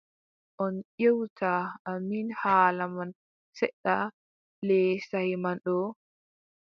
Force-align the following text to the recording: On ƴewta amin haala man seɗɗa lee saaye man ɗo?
On 0.63 0.75
ƴewta 0.99 1.51
amin 1.91 2.27
haala 2.41 2.85
man 2.95 3.11
seɗɗa 3.57 3.95
lee 4.67 4.91
saaye 5.09 5.35
man 5.43 5.57
ɗo? 5.65 5.75